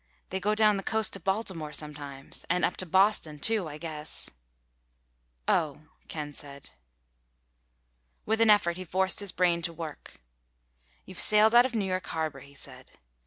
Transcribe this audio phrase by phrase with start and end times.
[0.31, 4.31] "They go down the coast to Baltimore sometimes—and up to Boston too, I guess."
[5.47, 6.71] "Oh," Ken said.
[8.25, 10.13] With an effort he forced his brain to work.
[11.05, 12.93] "You've sailed out of New York Harbor," he said.